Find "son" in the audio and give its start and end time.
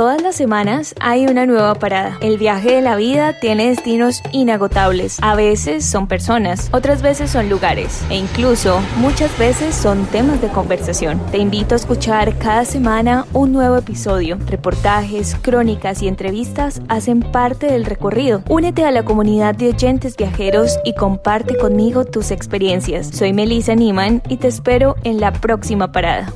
5.84-6.06, 7.30-7.50, 9.74-10.06